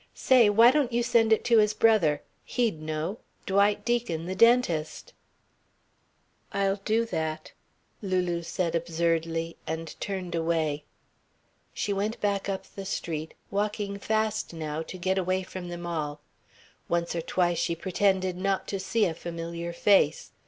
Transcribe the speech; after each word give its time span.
Say, 0.15 0.49
why 0.49 0.71
don't 0.71 0.91
you 0.91 1.03
send 1.03 1.31
it 1.31 1.43
to 1.45 1.59
his 1.59 1.75
brother? 1.75 2.23
He'd 2.43 2.81
know. 2.81 3.19
Dwight 3.45 3.85
Deacon, 3.85 4.25
the 4.25 4.33
dentist." 4.33 5.13
"I'll 6.51 6.77
do 6.83 7.05
that," 7.05 7.51
Lulu 8.01 8.41
said 8.41 8.73
absurdly, 8.73 9.57
and 9.67 9.95
turned 9.99 10.33
away. 10.33 10.85
She 11.71 11.93
went 11.93 12.19
back 12.19 12.49
up 12.49 12.63
the 12.73 12.83
street, 12.85 13.35
walking 13.51 13.99
fast 13.99 14.55
now 14.55 14.81
to 14.81 14.97
get 14.97 15.19
away 15.19 15.43
from 15.43 15.67
them 15.69 15.85
all. 15.85 16.19
Once 16.89 17.15
or 17.15 17.21
twice 17.21 17.59
she 17.59 17.75
pretended 17.75 18.35
not 18.35 18.67
to 18.69 18.79
see 18.79 19.05
a 19.05 19.13
familiar 19.13 19.71
face. 19.71 20.31